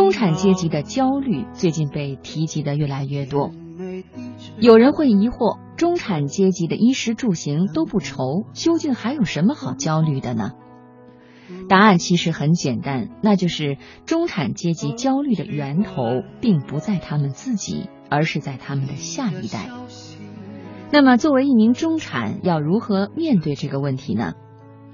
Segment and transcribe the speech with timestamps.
[0.00, 3.50] 中产阶级的焦虑最近被提及的越来越多。
[4.58, 10.52] 有人会疑惑，中产阶级的衣食住行都不愁，究竟还有什么好焦虑的呢？
[11.68, 13.76] 答案其实很简单，那就是
[14.06, 19.68] 中产阶级焦虑的源头并不在他们自己，而是在他们的下一代。
[20.90, 24.32] 那么，作为一名中产，要如何面对这个问题呢？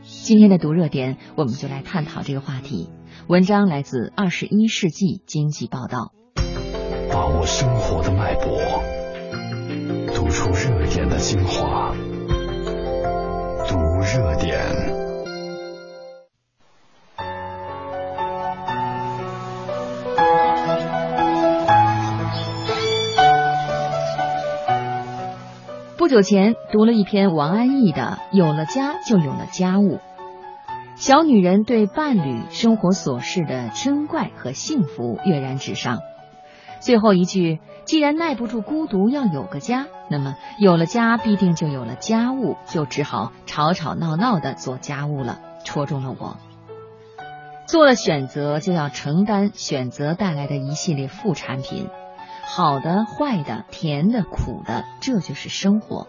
[0.00, 2.88] 今天的读热点，我们就来探讨这个话题。
[3.28, 6.12] 文章来自《二十一世纪经济报道》。
[7.12, 8.82] 把握生活的脉搏，
[10.14, 11.94] 读出热点的精华，
[13.68, 14.60] 读热点。
[25.96, 29.96] 不久前读了一篇王安忆的《有了家就有了家务》，
[30.96, 35.98] 小女人对伴侣生活琐事的珍怪和幸福跃然纸上。
[36.80, 46.36] 最后一句，既然耐不住孤独要有个家，那么有了家必定就有了家务，就只好吵吵闹闹的做家务了，戳中了我。
[47.66, 51.88] 做了选择就要承担选择带来的一系列副产品。
[52.46, 56.06] 好的、坏的、甜的、苦的，这就是生活。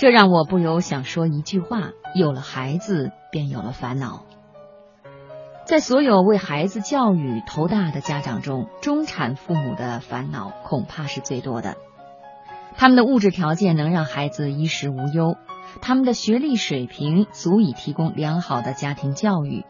[0.00, 4.24] 这让我不由想说一句话：有了孩子，便有了烦恼。
[5.66, 11.76] 在所有为孩子教育头大的家长中，中产父母的烦恼恐怕是最多的。
[12.76, 15.36] 他们的物质条件能让孩子衣食无忧，
[15.82, 19.66] 他们的学历水平足以提供良好的家庭教育。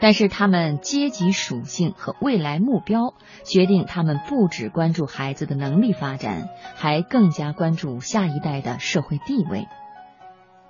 [0.00, 9.66] 但是他们阶级属性和未来目标决定，他们不只关注孩子的能力发展，还更加关注下一代的社会地位。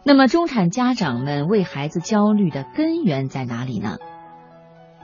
[0.04, 3.98] 那么，中产家长们为孩子焦虑的根源在哪里呢？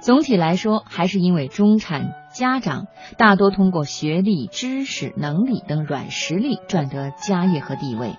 [0.00, 2.86] 总体来说，还是因为中产家长
[3.18, 8.16] 大多通过学历、知识、能力等软实力赚得家业和地位，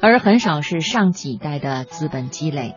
[0.00, 2.76] 而很少是上几代的资本积累。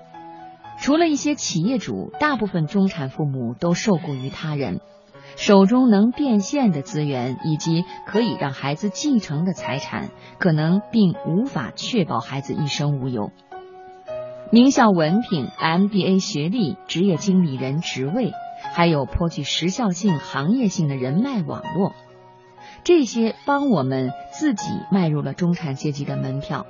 [0.81, 4.79] 除了一些企业主，大部分中产父母都受雇于他人，
[5.35, 10.09] 手中能变现的资源以及可以让孩子继承的财产，
[10.39, 13.31] 可能并无法确保孩子一生无忧。
[14.51, 18.31] 名校文凭、MBA 学历、职业经理人职位，
[18.73, 21.93] 还有颇具时效性、行业性的人脉网络，
[22.83, 26.65] 这些帮我们自己迈入了中产阶级的门票，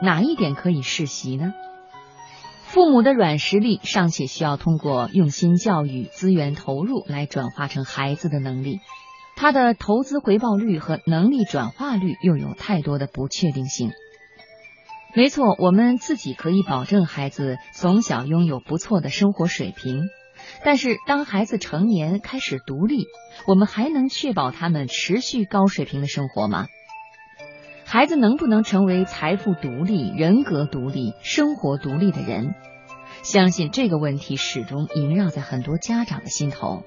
[0.00, 1.52] 哪一点可以世袭呢？
[2.68, 8.80] 父母的软实力尚且需要通过用心教育、资源投入来转化成孩子的能力，
[9.36, 13.92] 他的投资回报率和能力转化率又有太多的不确定性。
[15.14, 20.02] 没错，我们自己可以保证孩子从小拥有不错的生活水平，
[20.62, 23.06] 但是当孩子成年开始独立，
[23.46, 26.66] 我们还能确保他们持续高水平的生活吗？
[27.90, 32.54] 孩子能不能成为财富独立、人格独立、生活独立的人？
[33.22, 36.82] 相信这个问题始终萦绕在很多家长的心头。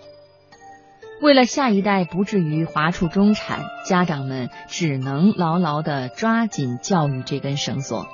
[1.20, 8.06] 为了下一代不至于滑出中产，家长们只能牢牢的抓紧教育这根绳索。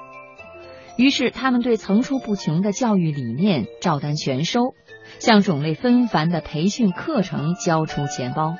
[0.96, 4.76] 于是，他们对层出不穷的教育理念照单全收，
[5.20, 8.56] 向种类纷繁的培训课程交出钱包。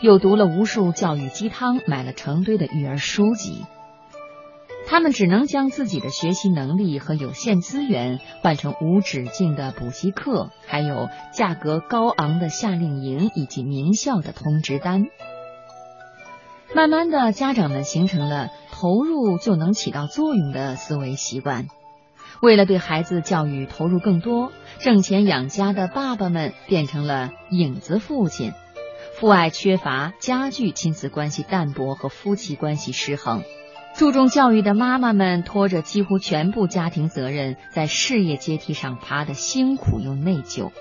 [0.00, 3.64] 又读了无数教育鸡汤，买了成堆的育儿书籍。
[4.86, 15.06] 他们只能将自己的学习能力和有限资源换成无止境的补习课，还有价格高昂的夏令营以及名校的通知单。
[16.74, 21.66] 慢慢的，家长们形成了投入就能起到作用的思维习惯。
[22.42, 28.52] 为了对孩子教育投入更多，挣钱养家的爸爸们变成了影子父亲。
[29.16, 33.44] 父爱缺乏，加剧亲子关系淡薄和夫妻关系失衡。
[33.94, 40.72] 注重教育的妈妈们拖着几乎全部家庭责任，在事业阶梯上爬得辛苦又内疚。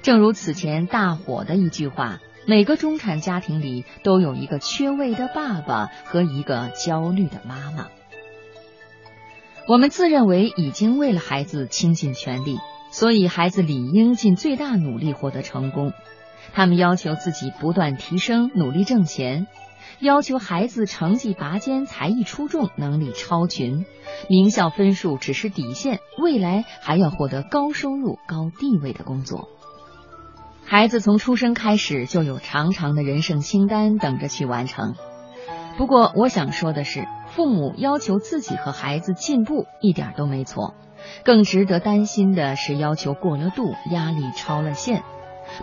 [0.00, 7.88] 正如此前大火的一句话：“每个中产家庭里都有一个缺位的爸爸和一个焦虑的妈妈。”
[9.66, 12.58] 我们自认为已经为了孩子倾尽全力，
[12.92, 15.92] 所以孩子理应尽最大努力获得成功。
[16.52, 19.46] 他们要求自己不断提升，努力挣钱；
[20.00, 23.86] 要求孩子成绩拔尖，才艺出众，能力超群。
[24.28, 29.48] 名校分数只是底线，未来还要获得高收入、高地位的工作。
[30.64, 34.94] 孩子从出生开始就有长长的人生清单等着去完成。
[35.76, 40.74] 不过，我想说的是，父母要求自己和孩子进步一点都没错，
[41.24, 45.02] 更值得担心的是要求过了度，压力超了线。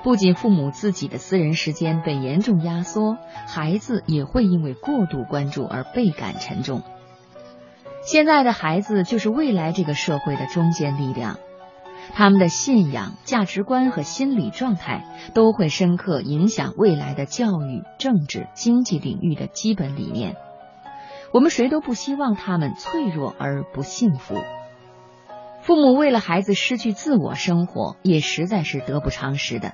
[0.03, 3.17] 不仅父母自己的私人时间被严重压缩，
[3.47, 6.81] 孩子也会因为过度关注而倍感沉重。
[8.03, 11.39] 现在的孩子就是未来这个社会的中坚力量，
[12.13, 15.03] 他们的信仰、价值观和心理状态
[15.33, 20.35] 都会深刻影响未来的教育、政治、经济领域的基本理念。
[21.33, 24.35] 我们谁都不希望他们脆弱而不幸福。
[25.67, 29.73] 父母为了孩子失去自我生活，也实在是得不偿失的。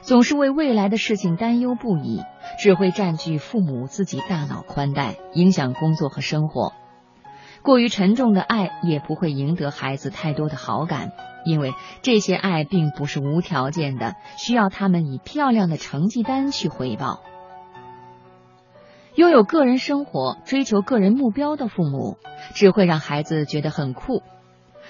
[0.00, 2.24] 总是为未来的事情担忧不已，
[2.58, 6.72] 只会占据父母自己大脑宽带，影响工作和生活。
[7.62, 11.12] 过于沉重的爱也不会赢得孩子太多的好感，
[11.44, 11.72] 因为
[12.02, 17.20] 这些爱并不是无条件的，需要他们以漂亮的成绩单去回报。
[19.14, 22.18] 拥有个人生活、追求个人目标的父母，
[22.56, 24.24] 只会让孩子觉得很酷。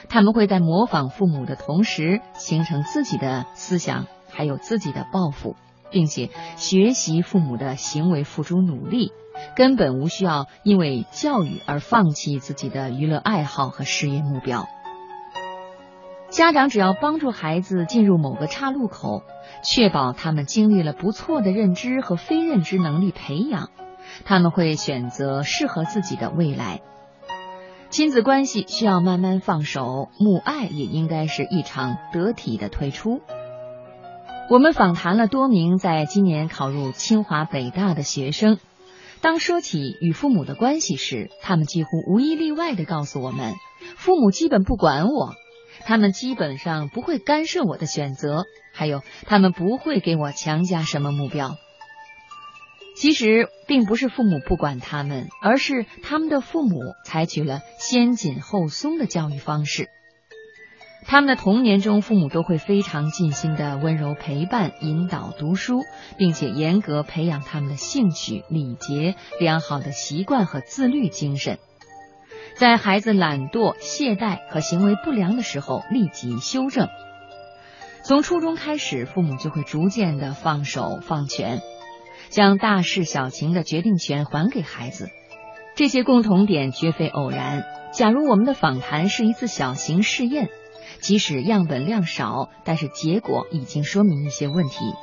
[0.08, 5.56] 他们会在模仿父母的同时，形成自己的思想，还有自己的抱负，
[5.90, 9.12] 并且学习父母的行为，付出努力，
[9.54, 14.66] 根本无需要因为教育而放弃自己的娱乐爱好和事业目标。
[16.28, 19.22] 家长只要帮助孩子进入某个岔路口，
[19.62, 23.70] 确保他们经历了不错的认知和非认知能力培养，
[24.24, 26.80] 他们会选择适合自己的未来。
[27.88, 33.20] 亲子关系需要慢慢放手，母爱也应该是一场得体的退出。
[34.50, 38.58] 我们访谈了多名在今年考入清华北大的学生，
[39.20, 43.54] 当说起与父母的关系时，他们几乎无一例外的告诉我们，
[43.96, 45.34] 父母基本不管我，
[45.84, 51.56] 他们基本上不会干涉我的选择，还有他们不会给我强加什么目标。
[52.98, 59.88] 其实并不是父母不管他们，而是他们的父母采取了先紧后松的教育方式。
[61.04, 65.82] 他们的童年中，父母都会非常尽心的温柔陪伴、引导读书，
[66.16, 71.58] 并且严格培养他们的兴趣、礼节、良好的习惯和自律精神。
[72.56, 76.88] 在孩子懒惰、懈怠和行为不良的时候，立即修正。
[78.02, 81.60] 从初中开始，父母就会逐渐的放手放权。
[82.28, 85.10] 将大事小情的决定权还给孩子，
[85.74, 87.64] 这些共同点绝非偶然。
[87.92, 90.48] 假如我们的访谈是一次小型试验，
[91.00, 94.94] 即使样本量少，但是结果已经说明一些问题。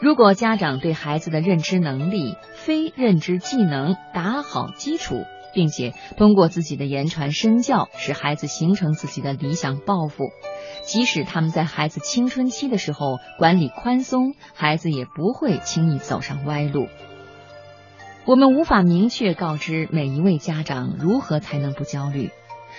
[0.00, 5.24] 如果家长对孩子的认知能力、非认知技能打好基础，
[5.54, 10.30] 并且通过自己的言传身教，使孩子形成自己的理想抱负。
[10.86, 16.88] 即使他们在孩子青春期的时候管理宽松，孩子也不会轻易走上歪路。
[18.26, 22.30] 我们无法明确告知每一位家长如何才能不焦虑，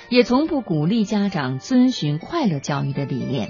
[0.10, 3.50] 也从不鼓励家长遵循快乐教育的理念，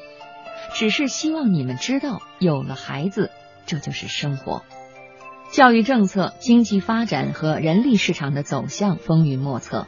[0.73, 3.31] 只是希望你们知道，有了孩子，
[3.65, 4.63] 这就是生活。
[5.51, 9.87] 教育政策、经济发展和人力市场的走向风云莫测。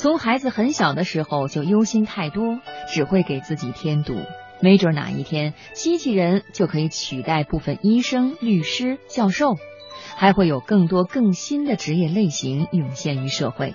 [0.00, 2.58] 从孩子很小的时候就忧心太多，
[2.88, 4.16] 只会给自己添堵。
[4.58, 9.58] 没准哪一天，机器人就可以取代部分医生、律师、教授，
[10.16, 13.74] 还会有更多更新的职业类型涌现于社会。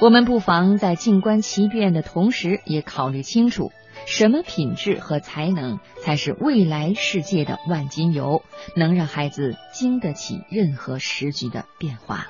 [0.00, 3.72] 我们不妨在静观其变的同时，也考虑清楚，
[4.06, 8.42] 什么品质和才能才是未来世界的万金油，
[8.74, 12.28] 能让孩子经得起任何时局的变化。